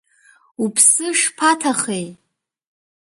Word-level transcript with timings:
Уԥсы 0.63 1.07
шԥаҭахеи? 1.19 2.07